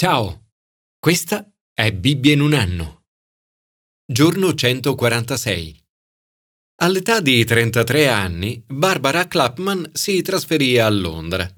Ciao, 0.00 0.52
questa 1.00 1.52
è 1.74 1.92
Bibbia 1.92 2.32
in 2.32 2.40
un 2.40 2.52
anno. 2.52 3.06
Giorno 4.06 4.54
146. 4.54 5.84
All'età 6.82 7.20
di 7.20 7.44
33 7.44 8.06
anni, 8.06 8.62
Barbara 8.64 9.26
Clapman 9.26 9.90
si 9.92 10.22
trasferì 10.22 10.78
a 10.78 10.88
Londra. 10.88 11.52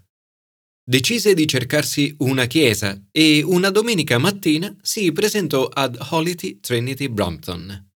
Decise 0.82 1.34
di 1.34 1.46
cercarsi 1.46 2.14
una 2.20 2.46
chiesa 2.46 2.98
e 3.10 3.42
una 3.42 3.68
domenica 3.68 4.16
mattina 4.16 4.74
si 4.80 5.12
presentò 5.12 5.66
ad 5.66 5.98
Holy 6.08 6.60
Trinity 6.60 7.08
Brompton. 7.08 7.90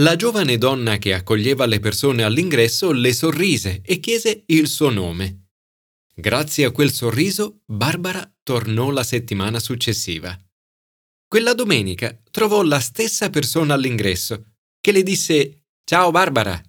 La 0.00 0.16
giovane 0.16 0.58
donna 0.58 0.98
che 0.98 1.14
accoglieva 1.14 1.66
le 1.66 1.78
persone 1.78 2.24
all'ingresso 2.24 2.90
le 2.90 3.12
sorrise 3.12 3.80
e 3.84 4.00
chiese 4.00 4.42
il 4.46 4.66
suo 4.66 4.90
nome. 4.90 5.50
Grazie 6.12 6.64
a 6.64 6.72
quel 6.72 6.90
sorriso, 6.90 7.60
Barbara 7.64 8.28
tornò 8.46 8.90
la 8.90 9.02
settimana 9.02 9.58
successiva. 9.58 10.38
Quella 11.26 11.52
domenica 11.52 12.16
trovò 12.30 12.62
la 12.62 12.78
stessa 12.78 13.28
persona 13.28 13.74
all'ingresso, 13.74 14.52
che 14.80 14.92
le 14.92 15.02
disse 15.02 15.64
Ciao 15.84 16.12
Barbara. 16.12 16.62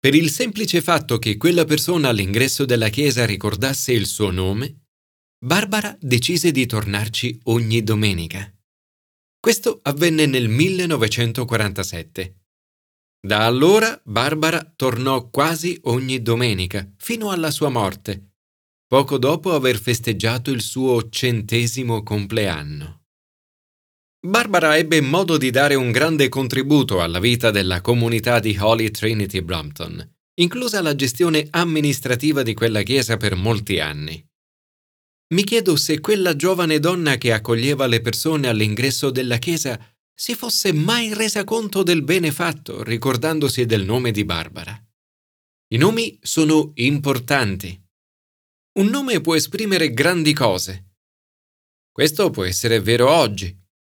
Per 0.00 0.14
il 0.16 0.30
semplice 0.30 0.82
fatto 0.82 1.18
che 1.18 1.36
quella 1.36 1.64
persona 1.64 2.08
all'ingresso 2.08 2.64
della 2.64 2.88
chiesa 2.88 3.24
ricordasse 3.24 3.92
il 3.92 4.06
suo 4.06 4.32
nome, 4.32 4.86
Barbara 5.38 5.96
decise 6.00 6.50
di 6.50 6.66
tornarci 6.66 7.38
ogni 7.44 7.84
domenica. 7.84 8.52
Questo 9.38 9.78
avvenne 9.84 10.26
nel 10.26 10.48
1947. 10.48 12.34
Da 13.20 13.46
allora 13.46 14.00
Barbara 14.04 14.72
tornò 14.74 15.30
quasi 15.30 15.78
ogni 15.84 16.20
domenica, 16.20 16.92
fino 16.96 17.30
alla 17.30 17.52
sua 17.52 17.68
morte, 17.68 18.27
poco 18.88 19.18
dopo 19.18 19.52
aver 19.52 19.78
festeggiato 19.78 20.50
il 20.50 20.62
suo 20.62 21.10
centesimo 21.10 22.02
compleanno. 22.02 23.02
Barbara 24.26 24.78
ebbe 24.78 25.02
modo 25.02 25.36
di 25.36 25.50
dare 25.50 25.74
un 25.74 25.92
grande 25.92 26.30
contributo 26.30 27.02
alla 27.02 27.20
vita 27.20 27.50
della 27.50 27.82
comunità 27.82 28.40
di 28.40 28.56
Holy 28.58 28.90
Trinity 28.90 29.42
Brompton, 29.42 30.16
inclusa 30.40 30.80
la 30.80 30.94
gestione 30.94 31.46
amministrativa 31.50 32.42
di 32.42 32.54
quella 32.54 32.82
chiesa 32.82 33.18
per 33.18 33.36
molti 33.36 33.78
anni. 33.78 34.26
Mi 35.34 35.44
chiedo 35.44 35.76
se 35.76 36.00
quella 36.00 36.34
giovane 36.34 36.78
donna 36.78 37.16
che 37.18 37.34
accoglieva 37.34 37.86
le 37.86 38.00
persone 38.00 38.48
all'ingresso 38.48 39.10
della 39.10 39.36
chiesa 39.36 39.78
si 40.14 40.34
fosse 40.34 40.72
mai 40.72 41.12
resa 41.12 41.44
conto 41.44 41.82
del 41.82 42.02
bene 42.02 42.32
fatto 42.32 42.82
ricordandosi 42.82 43.66
del 43.66 43.84
nome 43.84 44.12
di 44.12 44.24
Barbara. 44.24 44.82
I 45.74 45.76
nomi 45.76 46.18
sono 46.22 46.72
importanti. 46.76 47.87
Un 48.78 48.86
nome 48.90 49.20
può 49.20 49.34
esprimere 49.34 49.92
grandi 49.92 50.32
cose. 50.32 50.92
Questo 51.90 52.30
può 52.30 52.44
essere 52.44 52.80
vero 52.80 53.10
oggi, 53.10 53.52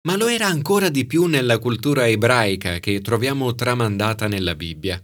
ma 0.07 0.15
lo 0.15 0.25
era 0.25 0.47
ancora 0.47 0.89
di 0.89 1.05
più 1.05 1.27
nella 1.27 1.59
cultura 1.59 2.07
ebraica 2.07 2.79
che 2.79 2.99
troviamo 2.99 3.53
tramandata 3.53 4.27
nella 4.27 4.55
Bibbia. 4.55 4.99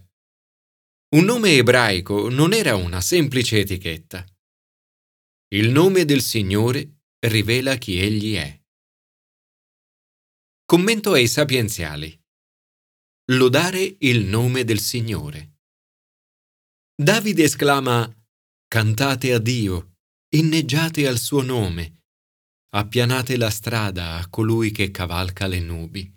Un 1.14 1.24
nome 1.24 1.52
ebraico 1.52 2.28
non 2.28 2.54
era 2.54 2.74
una 2.74 3.00
semplice 3.00 3.60
etichetta. 3.60 4.26
Il 5.54 5.70
nome 5.70 6.04
del 6.04 6.22
Signore 6.22 7.02
rivela 7.20 7.76
chi 7.76 8.00
Egli 8.00 8.34
è. 8.34 8.60
Commento 10.64 11.12
ai 11.12 11.28
sapienziali. 11.28 12.20
Lodare 13.30 13.96
il 14.00 14.24
nome 14.24 14.64
del 14.64 14.80
Signore. 14.80 15.60
Davide 17.00 17.44
esclama 17.44 18.12
Cantate 18.70 19.32
a 19.32 19.38
Dio, 19.38 19.94
inneggiate 20.36 21.08
al 21.08 21.18
suo 21.18 21.40
nome, 21.40 22.02
appianate 22.74 23.38
la 23.38 23.48
strada 23.48 24.16
a 24.16 24.28
colui 24.28 24.72
che 24.72 24.90
cavalca 24.90 25.46
le 25.46 25.58
nubi. 25.58 26.14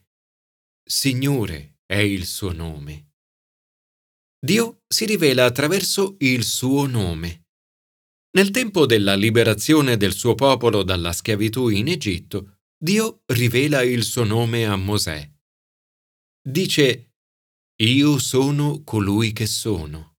Signore 0.84 1.78
è 1.86 1.96
il 1.96 2.26
suo 2.26 2.52
nome. 2.52 3.14
Dio 4.38 4.81
si 4.86 5.06
rivela 5.06 5.46
attraverso 5.46 6.18
il 6.20 6.44
suo 6.44 6.88
nome. 6.88 7.46
Nel 8.31 8.52
tempo 8.52 8.86
della 8.86 9.16
liberazione 9.16 9.96
del 9.96 10.14
suo 10.14 10.36
popolo 10.36 10.84
dalla 10.84 11.14
schiavitù 11.14 11.70
in 11.70 11.88
Egitto, 11.88 12.58
Dio 12.78 13.22
rivela 13.28 13.81
il 13.81 14.04
suo 14.04 14.25
nome 14.25 14.66
a 14.66 14.75
Mosè. 14.75 15.31
Dice, 16.46 17.14
Io 17.81 18.18
sono 18.18 18.84
colui 18.84 19.31
che 19.31 19.46
sono. 19.46 20.18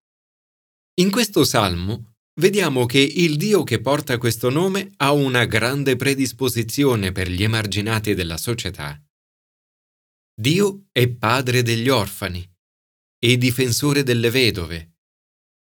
In 0.95 1.11
questo 1.11 1.45
salmo 1.45 2.12
vediamo 2.34 2.87
che 2.87 2.98
il 2.98 3.37
Dio 3.37 3.62
che 3.65 3.81
porta 3.81 4.19
questo 4.19 4.50
nome 4.50 4.93
ha 4.97 5.12
una 5.12 5.44
grande 5.44 5.97
predisposizione 5.97 7.12
per 7.12 7.31
gli 7.31 7.43
emarginati 7.43 8.15
della 8.15 8.37
società. 8.37 9.00
Dio 10.34 10.87
è 10.93 11.09
padre 11.09 11.62
degli 11.62 11.88
orfani 11.88 12.48
e 13.19 13.37
difensore 13.38 14.03
delle 14.03 14.31
vedove. 14.31 14.97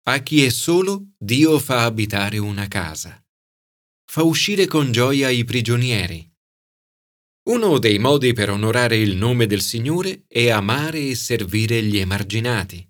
A 0.03 0.19
chi 0.19 0.44
è 0.44 0.50
solo, 0.50 1.13
Dio 1.18 1.59
fa 1.59 1.85
abitare 1.85 2.38
una 2.38 2.68
casa. 2.68 3.24
Fa 4.06 4.24
uscire 4.24 4.66
con 4.66 4.91
gioia 4.91 5.30
i 5.30 5.44
prigionieri 5.44 6.31
uno 7.45 7.78
dei 7.78 8.00
modi 8.00 8.31
per 8.31 8.50
onorare 8.50 8.95
il 8.95 9.18
nome 9.18 9.47
del 9.47 9.62
Signore 9.62 10.24
è 10.30 10.50
amare 10.50 11.00
e 11.09 11.16
servire 11.16 11.84
gli 11.84 11.97
emarginati, 11.97 12.90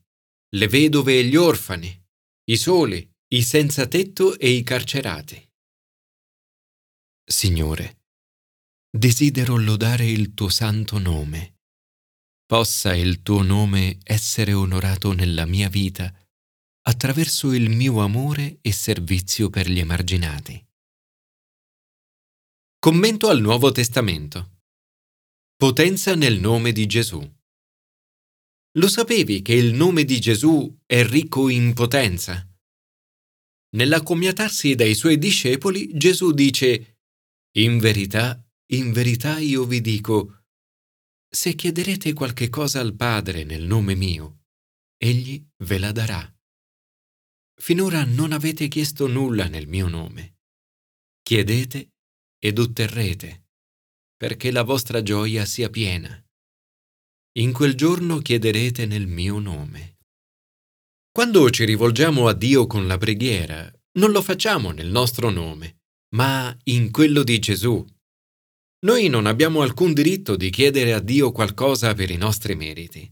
le 0.50 0.68
vedove 0.68 1.18
e 1.18 1.24
gli 1.24 1.36
orfani, 1.36 1.92
i 2.52 2.58
soli, 2.58 3.12
i 3.34 3.42
senza 3.42 3.88
tetto 3.88 4.38
e 4.38 4.52
i 4.52 4.62
carcerati. 4.62 5.50
Signore, 7.26 8.04
desidero 8.96 9.58
lodare 9.58 10.06
il 10.06 10.36
tuo 10.36 10.50
santo 10.50 11.00
nome. 11.00 11.62
Possa 12.46 12.94
il 12.94 13.24
tuo 13.24 13.42
nome 13.42 13.98
essere 14.04 14.54
onorato 14.54 15.14
nella 15.14 15.46
mia 15.46 15.68
vita 15.68 16.14
attraverso 16.86 17.54
il 17.54 17.72
mio 17.72 18.02
amore 18.02 18.60
e 18.62 18.72
servizio 18.72 19.50
per 19.50 19.68
gli 19.68 19.80
emarginati. 19.80 20.64
Commento 22.78 23.30
al 23.30 23.42
Nuovo 23.42 23.72
Testamento. 23.72 24.60
Potenza 25.56 26.14
nel 26.14 26.40
nome 26.40 26.72
di 26.72 26.86
Gesù. 26.86 27.20
Lo 28.78 28.88
sapevi 28.88 29.42
che 29.42 29.54
il 29.54 29.74
nome 29.74 30.04
di 30.04 30.20
Gesù 30.20 30.82
è 30.86 31.04
ricco 31.04 31.50
in 31.50 31.74
potenza? 31.74 32.48
Nell'accomiatarsi 33.74 34.76
dai 34.76 34.94
suoi 34.94 35.18
discepoli, 35.18 35.98
Gesù 35.98 36.32
dice, 36.32 37.00
In 37.58 37.80
verità, 37.80 38.44
in 38.72 38.92
verità 38.92 39.40
io 39.40 39.66
vi 39.66 39.82
dico, 39.82 40.44
se 41.28 41.56
chiederete 41.56 42.14
qualche 42.14 42.50
cosa 42.50 42.80
al 42.80 42.96
Padre 42.96 43.44
nel 43.44 43.64
nome 43.64 43.96
mio, 43.96 44.44
Egli 44.96 45.44
ve 45.64 45.80
la 45.80 45.92
darà. 45.92 46.32
Finora 47.60 48.04
non 48.04 48.32
avete 48.32 48.68
chiesto 48.68 49.08
nulla 49.08 49.48
nel 49.48 49.68
mio 49.68 49.88
nome. 49.88 50.38
Chiedete 51.22 51.94
ed 52.38 52.60
otterrete, 52.60 53.48
perché 54.16 54.52
la 54.52 54.64
vostra 54.64 55.02
gioia 55.02 55.46
sia 55.46 55.70
piena. 55.70 56.24
In 57.40 57.52
quel 57.52 57.74
giorno 57.76 58.20
chiederete 58.20 58.86
nel 58.86 59.08
mio 59.08 59.40
nome. 59.40 59.93
Quando 61.16 61.48
ci 61.52 61.64
rivolgiamo 61.64 62.28
a 62.28 62.34
Dio 62.34 62.66
con 62.66 62.88
la 62.88 62.98
preghiera, 62.98 63.72
non 64.00 64.10
lo 64.10 64.20
facciamo 64.24 64.72
nel 64.72 64.88
nostro 64.88 65.30
nome, 65.30 65.84
ma 66.16 66.58
in 66.64 66.90
quello 66.90 67.22
di 67.22 67.38
Gesù. 67.38 67.86
Noi 68.84 69.10
non 69.10 69.28
abbiamo 69.28 69.62
alcun 69.62 69.94
diritto 69.94 70.36
di 70.36 70.50
chiedere 70.50 70.92
a 70.92 71.00
Dio 71.00 71.32
qualcosa 71.32 71.94
per 71.94 72.10
i 72.10 72.18
nostri 72.18 72.56
meriti. 72.56 73.08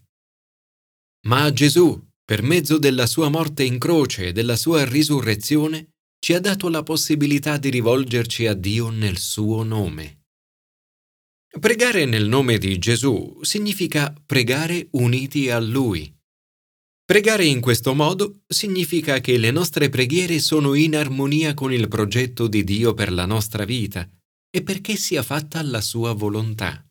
Ma 1.27 1.53
Gesù, 1.53 2.09
per 2.25 2.41
mezzo 2.41 2.79
della 2.79 3.05
sua 3.05 3.29
morte 3.29 3.63
in 3.63 3.77
croce 3.77 4.29
e 4.29 4.31
della 4.31 4.55
sua 4.55 4.83
risurrezione, 4.83 5.91
ci 6.17 6.33
ha 6.33 6.39
dato 6.39 6.69
la 6.69 6.81
possibilità 6.81 7.57
di 7.57 7.69
rivolgerci 7.69 8.47
a 8.47 8.55
Dio 8.55 8.89
nel 8.89 9.19
suo 9.19 9.61
nome. 9.61 10.23
Pregare 11.59 12.05
nel 12.05 12.27
nome 12.27 12.57
di 12.57 12.79
Gesù 12.79 13.43
significa 13.43 14.11
pregare 14.25 14.87
uniti 14.93 15.51
a 15.51 15.59
Lui. 15.59 16.11
Pregare 17.11 17.43
in 17.43 17.59
questo 17.59 17.93
modo 17.93 18.43
significa 18.47 19.19
che 19.19 19.37
le 19.37 19.51
nostre 19.51 19.89
preghiere 19.89 20.39
sono 20.39 20.75
in 20.75 20.95
armonia 20.95 21.53
con 21.53 21.73
il 21.73 21.89
progetto 21.89 22.47
di 22.47 22.63
Dio 22.63 22.93
per 22.93 23.11
la 23.11 23.25
nostra 23.25 23.65
vita 23.65 24.09
e 24.49 24.63
perché 24.63 24.95
sia 24.95 25.21
fatta 25.21 25.61
la 25.61 25.81
sua 25.81 26.13
volontà. 26.13 26.81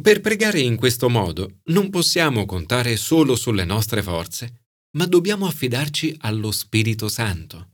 Per 0.00 0.20
pregare 0.20 0.60
in 0.60 0.76
questo 0.76 1.08
modo 1.08 1.58
non 1.64 1.90
possiamo 1.90 2.46
contare 2.46 2.96
solo 2.96 3.34
sulle 3.34 3.64
nostre 3.64 4.04
forze, 4.04 4.66
ma 4.96 5.04
dobbiamo 5.04 5.48
affidarci 5.48 6.14
allo 6.20 6.52
Spirito 6.52 7.08
Santo. 7.08 7.72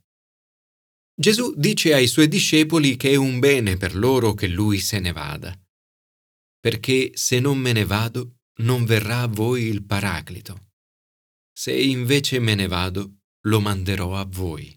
Gesù 1.15 1.53
dice 1.59 1.93
ai 1.93 2.07
suoi 2.07 2.29
discepoli 2.29 2.97
che 2.97 3.11
è 3.11 3.17
un 3.17 3.39
bene 3.39 3.77
per 3.77 3.95
loro 3.95 4.33
che 4.33 4.47
lui 4.47 4.79
se 4.79 4.99
ne 4.99 5.13
vada, 5.13 5.55
perché 6.59 7.11
se 7.13 7.39
non 7.39 7.59
me 7.59 7.73
ne 7.73 7.85
vado, 7.85 8.37
non 8.63 8.87
verrà 8.87 9.21
a 9.21 9.27
voi 9.27 9.65
il 9.65 9.85
Paraclito. 9.85 10.73
Se 11.57 11.73
invece 11.73 12.41
me 12.41 12.57
ne 12.57 12.67
vado, 12.67 13.21
lo 13.43 13.61
manderò 13.61 14.17
a 14.17 14.25
voi. 14.25 14.77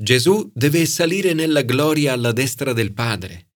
Gesù 0.00 0.50
deve 0.54 0.86
salire 0.86 1.32
nella 1.32 1.62
gloria 1.62 2.12
alla 2.12 2.32
destra 2.32 2.72
del 2.72 2.92
Padre, 2.92 3.54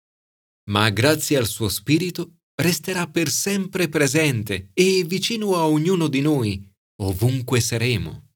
ma 0.70 0.90
grazie 0.90 1.36
al 1.36 1.46
suo 1.46 1.68
Spirito 1.68 2.40
resterà 2.56 3.06
per 3.08 3.28
sempre 3.28 3.88
presente 3.88 4.70
e 4.72 5.04
vicino 5.04 5.54
a 5.54 5.66
ognuno 5.66 6.08
di 6.08 6.20
noi, 6.20 6.68
ovunque 7.02 7.60
saremo. 7.60 8.32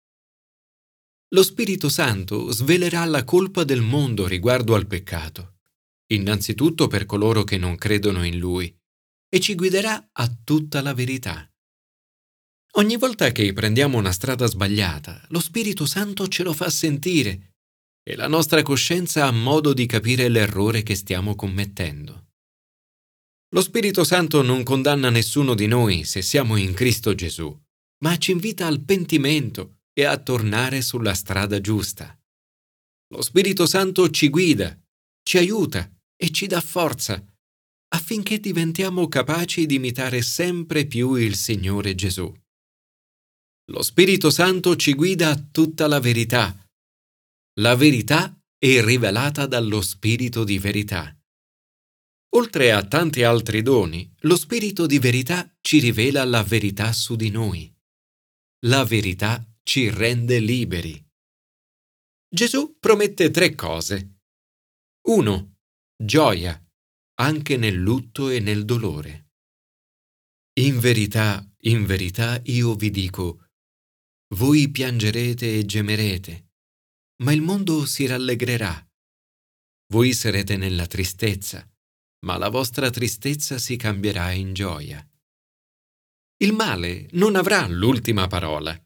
Lo 1.33 1.43
Spirito 1.43 1.89
Santo 1.89 2.53
svelerà 2.53 3.05
la 3.05 3.25
colpa 3.25 3.65
del 3.65 3.81
mondo 3.81 4.29
riguardo 4.29 4.77
al 4.77 4.87
peccato, 4.87 5.59
innanzitutto 6.13 6.87
per 6.87 7.05
coloro 7.05 7.43
che 7.43 7.57
non 7.57 7.77
credono 7.77 8.25
in 8.25 8.39
Lui, 8.39 8.73
e 9.29 9.41
ci 9.41 9.57
guiderà 9.57 10.11
a 10.13 10.29
tutta 10.45 10.83
la 10.83 10.95
verità. 10.95 11.50
Ogni 12.75 12.97
volta 12.97 13.33
che 13.33 13.53
prendiamo 13.53 13.99
una 13.99 14.13
strada 14.13 14.47
sbagliata, 14.47 15.25
lo 15.31 15.41
Spirito 15.41 15.87
Santo 15.87 16.29
ce 16.29 16.45
lo 16.45 16.53
fa 16.53 16.71
sentire 16.71 17.55
e 18.03 18.15
la 18.15 18.29
nostra 18.29 18.63
coscienza 18.63 19.27
ha 19.27 19.31
modo 19.33 19.73
di 19.73 19.87
capire 19.87 20.29
l'errore 20.29 20.85
che 20.85 20.95
stiamo 20.95 21.35
commettendo. 21.35 22.29
Lo 23.53 23.61
Spirito 23.61 24.05
Santo 24.05 24.43
non 24.43 24.63
condanna 24.63 25.11
nessuno 25.11 25.55
di 25.55 25.67
noi 25.67 26.05
se 26.05 26.23
siamo 26.23 26.55
in 26.55 26.73
Cristo 26.73 27.15
Gesù, 27.15 27.55
ma 28.05 28.17
ci 28.19 28.31
invita 28.31 28.69
al 28.69 28.81
pentimento 28.83 29.81
e 29.93 30.05
a 30.05 30.17
tornare 30.17 30.81
sulla 30.81 31.15
strada 31.15 31.61
giusta. 31.61 32.17
Lo 33.13 33.23
Spirito 33.23 33.67
Santo 33.67 34.09
ci 34.11 34.29
guida, 34.29 34.79
ci 35.25 35.39
aiuta 35.39 35.93
e 36.17 36.31
ci 36.31 36.47
dà 36.47 36.61
forza 36.61 37.21
affinché 37.93 38.39
diventiamo 38.39 39.09
capaci 39.09 39.67
di 39.67 39.75
imitare 39.75 40.23
sempre 40.23 40.87
più 40.87 41.15
il 41.15 41.35
Signore 41.35 41.97
Gesù. 41.97 42.33
Lo 43.71 43.83
Spirito 43.83 44.31
Santo 44.31 44.75
ci 44.75 44.95
guida 44.95 45.31
a 45.31 45.37
tutta 45.37 45.87
la 45.87 46.01
verità. 46.01 46.53
La 47.61 47.77
verità 47.77 48.37
è 48.59 48.83
rivelata 48.83 49.47
dallo 49.47 49.81
Spirito 49.81 50.43
di 50.43 50.59
verità. 50.59 51.17
Oltre 52.31 52.73
a 52.73 52.85
tanti 52.85 53.23
altri 53.23 53.63
doni, 53.63 54.13
lo 54.23 54.37
Spirito 54.37 54.87
di 54.87 54.99
verità 54.99 55.57
ci 55.61 55.79
rivela 55.79 56.25
la 56.25 56.43
verità 56.43 56.93
su 56.93 57.15
di 57.15 57.31
noi. 57.31 57.73
La 58.67 58.83
verità 58.83 59.41
ci 59.63 59.89
rende 59.89 60.41
liberi. 60.41 61.01
Gesù 62.29 62.77
promette 62.81 63.31
tre 63.31 63.55
cose. 63.55 64.17
1. 65.07 65.59
Gioia, 65.97 66.61
anche 67.21 67.57
nel 67.57 67.77
lutto 67.77 68.31
e 68.31 68.41
nel 68.41 68.65
dolore. 68.65 69.29
In 70.59 70.81
verità, 70.81 71.49
in 71.63 71.87
verità 71.87 72.41
io 72.47 72.75
vi 72.75 72.91
dico, 72.91 73.45
voi 74.35 74.71
piangerete 74.71 75.59
e 75.59 75.65
gemerete, 75.65 76.51
ma 77.23 77.33
il 77.33 77.43
mondo 77.43 77.85
si 77.85 78.07
rallegrerà. 78.07 78.87
Voi 79.93 80.13
sarete 80.13 80.57
nella 80.57 80.87
tristezza, 80.87 81.69
ma 82.27 82.37
la 82.39 82.49
vostra 82.49 82.91
tristezza 82.91 83.59
si 83.59 83.77
cambierà 83.77 84.31
in 84.31 84.53
gioia. 84.53 85.05
Il 86.43 86.53
male 86.53 87.09
non 87.13 87.35
avrà 87.35 87.67
l'ultima 87.67 88.29
parola. 88.29 88.81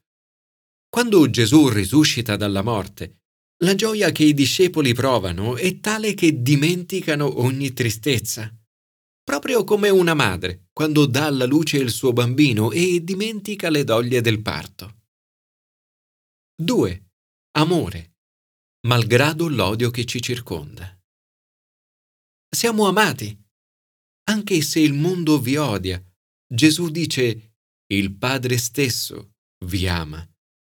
Quando 0.88 1.28
Gesù 1.28 1.68
risuscita 1.68 2.36
dalla 2.36 2.62
morte, 2.62 3.18
la 3.64 3.74
gioia 3.74 4.10
che 4.12 4.24
i 4.24 4.32
discepoli 4.32 4.94
provano 4.94 5.56
è 5.56 5.78
tale 5.78 6.14
che 6.14 6.42
dimenticano 6.42 7.40
ogni 7.40 7.72
tristezza, 7.74 8.50
proprio 9.22 9.62
come 9.64 9.90
una 9.90 10.14
madre 10.14 10.68
quando 10.72 11.06
dà 11.06 11.26
alla 11.26 11.44
luce 11.44 11.76
il 11.76 11.90
suo 11.90 12.12
bambino 12.12 12.70
e 12.72 13.04
dimentica 13.04 13.68
le 13.68 13.84
doglie 13.84 14.20
del 14.20 14.40
parto. 14.40 14.93
2. 16.56 17.04
Amore, 17.56 18.14
malgrado 18.86 19.48
l'odio 19.48 19.90
che 19.90 20.04
ci 20.04 20.22
circonda. 20.22 20.96
Siamo 22.48 22.86
amati. 22.86 23.36
Anche 24.30 24.62
se 24.62 24.78
il 24.78 24.92
mondo 24.94 25.40
vi 25.40 25.56
odia, 25.56 26.00
Gesù 26.46 26.90
dice, 26.90 27.56
il 27.92 28.14
Padre 28.16 28.56
stesso 28.58 29.32
vi 29.64 29.88
ama 29.88 30.24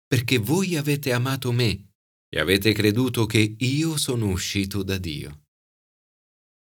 perché 0.06 0.38
voi 0.38 0.76
avete 0.76 1.12
amato 1.12 1.50
me 1.50 1.94
e 2.28 2.38
avete 2.38 2.72
creduto 2.72 3.26
che 3.26 3.56
io 3.58 3.96
sono 3.96 4.28
uscito 4.28 4.84
da 4.84 4.98
Dio. 4.98 5.46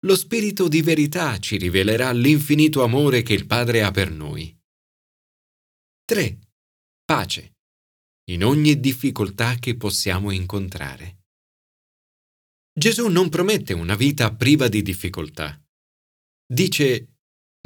Lo 0.04 0.14
Spirito 0.14 0.68
di 0.68 0.82
verità 0.82 1.38
ci 1.38 1.56
rivelerà 1.56 2.12
l'infinito 2.12 2.82
amore 2.82 3.22
che 3.22 3.32
il 3.32 3.46
Padre 3.46 3.82
ha 3.82 3.90
per 3.90 4.10
noi. 4.10 4.54
3. 6.04 6.38
Pace. 7.02 7.55
In 8.30 8.44
ogni 8.44 8.80
difficoltà 8.80 9.54
che 9.56 9.76
possiamo 9.76 10.30
incontrare. 10.30 11.24
Gesù 12.72 13.08
non 13.08 13.28
promette 13.28 13.72
una 13.72 13.94
vita 13.94 14.34
priva 14.34 14.68
di 14.68 14.82
difficoltà. 14.82 15.60
Dice, 16.46 17.16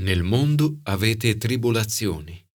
nel 0.03 0.23
mondo 0.23 0.81
avete 0.85 1.37
tribolazioni 1.37 2.49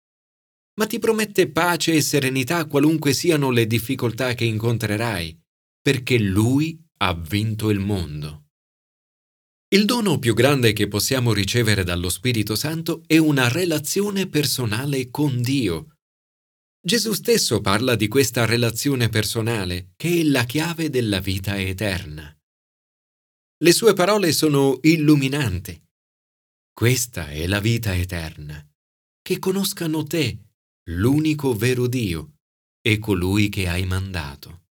ma 0.75 0.87
ti 0.87 0.99
promette 0.99 1.51
pace 1.51 1.93
e 1.93 2.01
serenità 2.01 2.65
qualunque 2.67 3.13
siano 3.13 3.51
le 3.51 3.67
difficoltà 3.67 4.35
che 4.35 4.45
incontrerai, 4.45 5.39
perché 5.81 6.19
Lui 6.19 6.83
ha 6.99 7.15
vinto 7.15 7.71
il 7.71 7.79
mondo. 7.79 8.47
Il 9.69 9.85
dono 9.85 10.19
più 10.19 10.35
grande 10.35 10.73
che 10.73 10.89
possiamo 10.89 11.33
ricevere 11.33 11.85
dallo 11.85 12.09
Spirito 12.09 12.55
Santo 12.55 13.03
è 13.07 13.17
una 13.19 13.49
relazione 13.49 14.29
personale 14.29 15.11
con 15.11 15.41
Dio. 15.41 15.92
Gesù 16.85 17.13
stesso 17.13 17.61
parla 17.61 17.95
di 17.95 18.09
questa 18.09 18.45
relazione 18.45 19.09
personale 19.09 19.93
che 19.95 20.21
è 20.21 20.23
la 20.25 20.43
chiave 20.43 20.91
della 20.91 21.21
vita 21.21 21.57
eterna. 21.57 22.37
Le 23.59 23.73
sue 23.73 23.93
parole 23.93 24.33
sono 24.33 24.81
illuminanti. 24.83 25.81
Questa 26.73 27.29
è 27.29 27.47
la 27.47 27.61
vita 27.61 27.95
eterna, 27.95 28.61
che 29.23 29.39
conoscano 29.39 30.03
te, 30.03 30.37
l'unico 30.91 31.55
vero 31.55 31.87
Dio 31.87 32.39
e 32.81 32.99
colui 32.99 33.49
che 33.49 33.69
hai 33.69 33.87
mandato. 33.87 34.65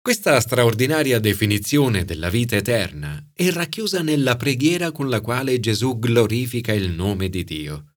Questa 0.00 0.38
straordinaria 0.38 1.18
definizione 1.18 2.04
della 2.04 2.30
vita 2.30 2.54
eterna 2.54 3.28
è 3.32 3.50
racchiusa 3.50 4.02
nella 4.02 4.36
preghiera 4.36 4.92
con 4.92 5.08
la 5.08 5.20
quale 5.20 5.58
Gesù 5.58 5.98
glorifica 5.98 6.72
il 6.72 6.90
nome 6.92 7.28
di 7.28 7.42
Dio. 7.42 7.91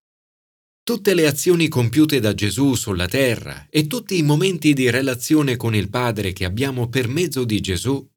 Tutte 0.86 1.16
le 1.16 1.26
azioni 1.26 1.68
compiute 1.68 2.20
da 2.20 2.36
Gesù 2.36 2.76
sulla 2.76 3.08
terra 3.08 3.66
e 3.72 3.88
tutti 3.88 4.20
i 4.20 4.22
momenti 4.22 4.74
di 4.74 4.92
relazione 4.92 5.58
con 5.58 5.74
il 5.74 5.90
Padre 5.90 6.32
che 6.32 6.46
abbiamo 6.46 6.90
per 6.90 7.08
mezzo 7.08 7.44
di 7.44 7.60
Gesù 7.60 8.08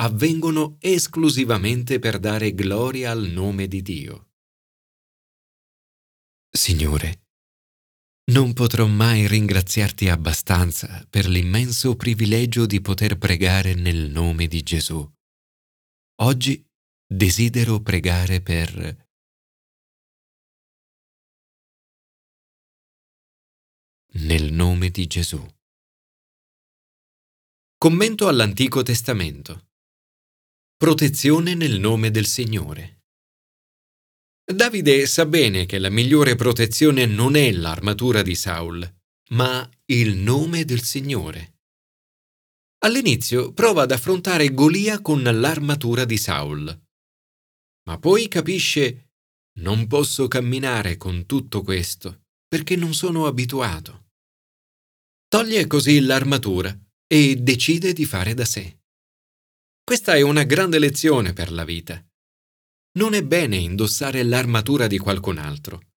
avvengono 0.00 0.78
esclusivamente 0.80 2.00
per 2.00 2.18
dare 2.18 2.54
gloria 2.54 3.12
al 3.12 3.28
nome 3.28 3.68
di 3.68 3.82
Dio. 3.82 4.30
Signore, 6.50 7.26
non 8.32 8.52
potrò 8.52 8.88
mai 8.88 9.28
ringraziarti 9.28 10.08
abbastanza 10.08 11.06
per 11.08 11.28
l'immenso 11.28 11.94
privilegio 11.94 12.66
di 12.66 12.80
poter 12.80 13.16
pregare 13.16 13.74
nel 13.74 14.10
nome 14.10 14.48
di 14.48 14.60
Gesù. 14.64 15.08
Oggi 16.22 16.68
desidero 17.06 17.80
pregare 17.80 18.40
per 18.40 19.10
nel 24.14 24.52
nome 24.52 24.90
di 24.90 25.06
Gesù. 25.06 25.42
Commento 27.78 28.28
all'Antico 28.28 28.82
Testamento. 28.82 29.70
Protezione 30.76 31.54
nel 31.54 31.80
nome 31.80 32.10
del 32.10 32.26
Signore. 32.26 33.04
Davide 34.44 35.06
sa 35.06 35.24
bene 35.24 35.64
che 35.64 35.78
la 35.78 35.88
migliore 35.88 36.34
protezione 36.34 37.06
non 37.06 37.36
è 37.36 37.50
l'armatura 37.52 38.22
di 38.22 38.34
Saul, 38.34 39.00
ma 39.30 39.68
il 39.86 40.16
nome 40.16 40.64
del 40.64 40.82
Signore. 40.82 41.60
All'inizio 42.84 43.52
prova 43.52 43.82
ad 43.82 43.92
affrontare 43.92 44.52
Golia 44.52 45.00
con 45.00 45.22
l'armatura 45.22 46.04
di 46.04 46.18
Saul, 46.18 46.82
ma 47.84 47.98
poi 47.98 48.28
capisce 48.28 49.12
non 49.60 49.86
posso 49.86 50.28
camminare 50.28 50.96
con 50.96 51.24
tutto 51.24 51.62
questo 51.62 52.21
perché 52.52 52.76
non 52.76 52.92
sono 52.92 53.24
abituato. 53.24 54.08
Toglie 55.26 55.66
così 55.66 56.00
l'armatura 56.00 56.78
e 57.06 57.36
decide 57.36 57.94
di 57.94 58.04
fare 58.04 58.34
da 58.34 58.44
sé. 58.44 58.80
Questa 59.82 60.16
è 60.16 60.20
una 60.20 60.42
grande 60.42 60.78
lezione 60.78 61.32
per 61.32 61.50
la 61.50 61.64
vita. 61.64 62.06
Non 62.98 63.14
è 63.14 63.24
bene 63.24 63.56
indossare 63.56 64.22
l'armatura 64.22 64.86
di 64.86 64.98
qualcun 64.98 65.38
altro. 65.38 65.92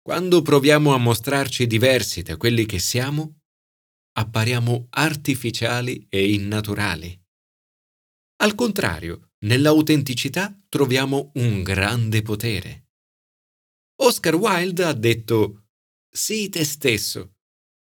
Quando 0.00 0.40
proviamo 0.40 0.94
a 0.94 0.96
mostrarci 0.96 1.66
diversi 1.66 2.22
da 2.22 2.38
quelli 2.38 2.64
che 2.64 2.78
siamo, 2.78 3.40
appariamo 4.12 4.86
artificiali 4.88 6.06
e 6.08 6.32
innaturali. 6.32 7.14
Al 8.36 8.54
contrario, 8.54 9.32
nell'autenticità 9.40 10.58
troviamo 10.66 11.30
un 11.34 11.62
grande 11.62 12.22
potere. 12.22 12.86
Oscar 13.96 14.34
Wilde 14.36 14.84
ha 14.84 14.94
detto 14.94 15.58
Sii 16.16 16.48
te 16.48 16.64
stesso, 16.64 17.34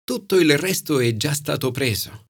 tutto 0.03 0.35
il 0.35 0.55
resto 0.55 0.99
è 0.99 1.17
già 1.17 1.33
stato 1.33 1.71
preso. 1.71 2.27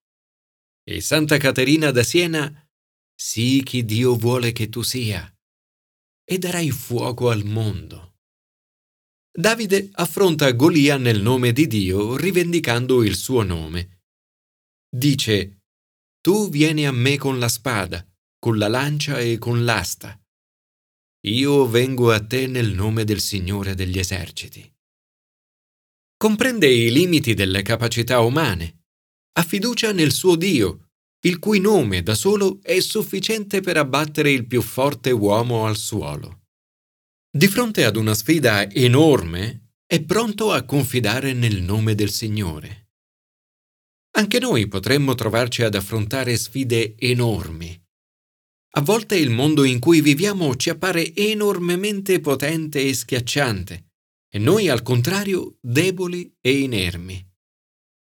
e 0.89 1.01
Santa 1.01 1.37
Caterina 1.37 1.91
da 1.91 2.03
Siena, 2.03 2.67
sii 3.13 3.63
chi 3.63 3.83
Dio 3.83 4.15
vuole 4.15 4.53
che 4.53 4.69
tu 4.69 4.81
sia, 4.81 5.21
e 6.23 6.37
darai 6.37 6.71
fuoco 6.71 7.29
al 7.29 7.43
mondo. 7.43 8.15
Davide 9.29 9.89
affronta 9.91 10.49
Golia 10.51 10.97
nel 10.97 11.21
nome 11.21 11.51
di 11.51 11.67
Dio 11.67 12.15
rivendicando 12.15 13.03
il 13.03 13.17
suo 13.17 13.43
nome. 13.43 14.03
Dice, 14.89 15.63
Tu 16.21 16.49
vieni 16.49 16.87
a 16.87 16.91
me 16.91 17.17
con 17.17 17.39
la 17.39 17.49
spada, 17.49 18.07
con 18.39 18.57
la 18.57 18.69
lancia 18.69 19.19
e 19.19 19.37
con 19.37 19.65
l'asta. 19.65 20.17
Io 21.27 21.67
vengo 21.67 22.11
a 22.11 22.25
te 22.25 22.47
nel 22.47 22.73
nome 22.73 23.03
del 23.03 23.19
Signore 23.19 23.75
degli 23.75 23.99
eserciti. 23.99 24.73
Comprende 26.21 26.67
i 26.67 26.91
limiti 26.91 27.33
delle 27.33 27.61
capacità 27.61 28.19
umane, 28.19 28.87
ha 29.37 29.41
fiducia 29.41 29.93
nel 29.93 30.11
suo 30.11 30.35
Dio, 30.35 30.89
il 31.21 31.39
cui 31.39 31.61
nome 31.61 32.03
da 32.03 32.13
solo 32.13 32.59
è 32.61 32.77
sufficiente 32.81 33.61
per 33.61 33.77
abbattere 33.77 34.29
il 34.29 34.45
più 34.45 34.61
forte 34.61 35.11
uomo 35.11 35.65
al 35.65 35.77
suolo. 35.77 36.41
Di 37.31 37.47
fronte 37.47 37.85
ad 37.85 37.95
una 37.95 38.13
sfida 38.13 38.69
enorme, 38.69 39.75
è 39.85 40.03
pronto 40.03 40.51
a 40.51 40.63
confidare 40.63 41.31
nel 41.31 41.61
nome 41.61 41.95
del 41.95 42.09
Signore. 42.09 42.89
Anche 44.17 44.39
noi 44.39 44.67
potremmo 44.67 45.15
trovarci 45.15 45.63
ad 45.63 45.73
affrontare 45.73 46.35
sfide 46.35 46.97
enormi. 46.97 47.81
A 48.71 48.81
volte 48.81 49.15
il 49.15 49.29
mondo 49.29 49.63
in 49.63 49.79
cui 49.79 50.01
viviamo 50.01 50.53
ci 50.57 50.69
appare 50.69 51.15
enormemente 51.15 52.19
potente 52.19 52.85
e 52.85 52.93
schiacciante, 52.93 53.88
e 54.31 54.37
noi 54.37 54.69
al 54.69 54.81
contrario 54.81 55.57
deboli 55.59 56.35
e 56.39 56.59
inermi. 56.59 57.27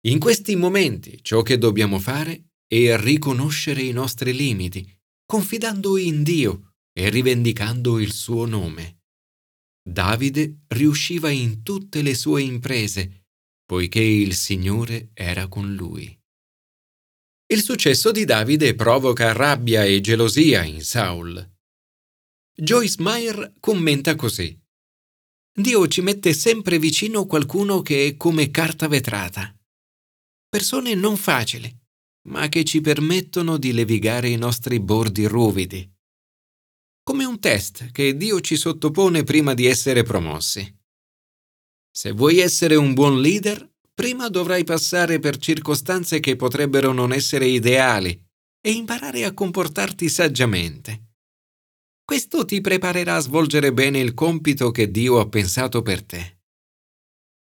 In 0.08 0.20
questi 0.20 0.56
momenti 0.56 1.20
ciò 1.22 1.42
che 1.42 1.58
dobbiamo 1.58 2.00
fare 2.00 2.52
è 2.68 2.98
riconoscere 2.98 3.82
i 3.82 3.92
nostri 3.92 4.34
limiti, 4.34 4.88
confidando 5.26 5.98
in 5.98 6.24
Dio 6.24 6.76
e 6.94 7.10
rivendicando 7.10 8.00
il 8.00 8.12
suo 8.12 8.46
nome. 8.46 9.04
Davide 9.82 10.62
riusciva 10.68 11.30
in 11.30 11.64
tutte 11.64 12.02
le 12.02 12.16
sue 12.16 12.42
imprese, 12.42 13.28
poiché 13.66 14.02
il 14.02 14.36
Signore 14.36 15.12
era 15.14 15.48
con 15.48 15.74
lui. 15.74 16.18
Il 17.52 17.62
successo 17.62 18.12
di 18.12 18.26
Davide 18.26 18.76
provoca 18.76 19.32
rabbia 19.32 19.84
e 19.84 20.02
gelosia 20.02 20.64
in 20.64 20.84
Saul. 20.84 21.58
Joyce 22.56 23.02
Meyer 23.02 23.54
commenta 23.60 24.16
così. 24.16 24.59
Dio 25.54 25.88
ci 25.88 26.02
mette 26.02 26.34
sempre 26.34 26.80
vicino 26.80 27.26
qualcuno 27.26 27.82
che 27.82 28.08
è 28.08 28.18
come 28.18 28.52
carta 28.52 28.88
vetrata. 28.88 29.54
Persone 30.48 30.96
non 30.96 31.18
facili, 31.18 31.74
ma 32.30 32.50
che 32.50 32.64
ci 32.64 32.82
permettono 32.82 33.58
di 33.58 33.74
levigare 33.74 34.30
i 34.30 34.38
nostri 34.38 34.80
bordi 34.80 35.26
ruvidi 35.26 35.98
come 37.10 37.26
un 37.26 37.40
test 37.40 37.90
che 37.90 38.16
Dio 38.16 38.40
ci 38.40 38.56
sottopone 38.56 39.24
prima 39.24 39.56
di 39.56 39.66
essere 39.66 40.04
promossi. 40.04 40.78
Se 41.92 42.12
vuoi 42.12 42.38
essere 42.38 42.76
un 42.76 42.94
buon 42.94 43.20
leader, 43.20 43.68
prima 43.96 44.30
dovrai 44.30 44.64
passare 44.64 45.18
per 45.18 45.38
circostanze 45.38 46.20
che 46.20 46.36
potrebbero 46.36 46.92
non 46.94 47.12
essere 47.12 47.48
ideali 47.48 48.12
e 48.62 48.72
imparare 48.74 49.26
a 49.26 49.34
comportarti 49.34 50.08
saggiamente. 50.08 51.09
Questo 52.10 52.44
ti 52.44 52.60
preparerà 52.60 53.18
a 53.18 53.20
svolgere 53.20 53.72
bene 53.72 54.00
il 54.00 54.16
compito 54.16 54.72
che 54.72 54.90
Dio 54.90 55.20
ha 55.20 55.30
pensato 55.30 55.84
per 55.84 56.04
te. 56.04 56.40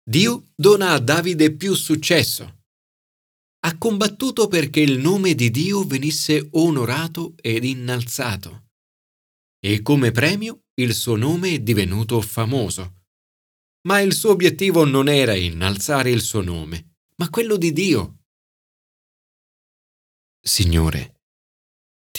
Dio 0.04 0.52
dona 0.54 0.92
a 0.92 1.00
Davide 1.00 1.56
più 1.56 1.74
successo. 1.74 2.64
Ha 3.62 3.78
combattuto 3.78 4.50
perché 4.50 4.82
il 4.82 5.00
nome 5.00 5.36
di 5.36 5.52
Dio 5.52 5.86
venisse 5.86 6.50
onorato 6.52 7.34
ed 7.38 7.64
innalzato 7.64 8.72
e 9.58 9.82
come 9.82 10.12
premio 10.12 10.64
il 10.82 10.94
suo 10.96 11.16
nome 11.16 11.54
è 11.54 11.60
divenuto 11.60 12.20
famoso. 12.20 13.04
Ma 13.88 14.02
il 14.02 14.14
suo 14.14 14.32
obiettivo 14.32 14.84
non 14.84 15.08
era 15.08 15.34
innalzare 15.34 16.12
il 16.12 16.20
suo 16.20 16.42
nome, 16.42 16.96
ma 17.16 17.30
quello 17.30 17.56
di 17.56 17.72
Dio. 17.72 18.18
Signore, 20.42 21.21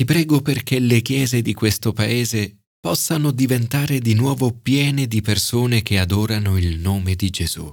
ti 0.02 0.08
prego 0.08 0.42
perché 0.42 0.80
le 0.80 1.00
chiese 1.00 1.42
di 1.42 1.54
questo 1.54 1.92
paese 1.92 2.64
possano 2.80 3.30
diventare 3.30 4.00
di 4.00 4.14
nuovo 4.14 4.52
piene 4.52 5.06
di 5.06 5.20
persone 5.20 5.82
che 5.82 6.00
adorano 6.00 6.58
il 6.58 6.80
nome 6.80 7.14
di 7.14 7.30
Gesù. 7.30 7.72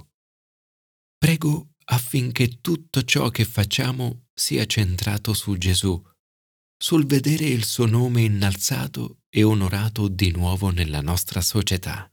Prego 1.18 1.70
affinché 1.86 2.60
tutto 2.60 3.02
ciò 3.02 3.30
che 3.30 3.44
facciamo 3.44 4.26
sia 4.32 4.64
centrato 4.66 5.34
su 5.34 5.58
Gesù 5.58 6.00
sul 6.80 7.04
vedere 7.04 7.46
il 7.46 7.64
suo 7.64 7.86
nome 7.86 8.22
innalzato 8.22 9.22
e 9.28 9.42
onorato 9.42 10.06
di 10.06 10.30
nuovo 10.30 10.70
nella 10.70 11.00
nostra 11.00 11.40
società. 11.40 12.08